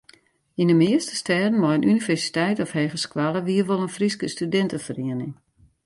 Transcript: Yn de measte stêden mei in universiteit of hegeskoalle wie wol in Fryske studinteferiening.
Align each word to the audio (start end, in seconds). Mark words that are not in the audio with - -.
Yn 0.59 0.69
de 0.71 0.75
measte 0.81 1.13
stêden 1.21 1.59
mei 1.61 1.73
in 1.77 1.87
universiteit 1.93 2.57
of 2.63 2.73
hegeskoalle 2.77 3.41
wie 3.47 3.63
wol 3.67 3.83
in 3.85 3.95
Fryske 3.97 4.27
studinteferiening. 4.35 5.33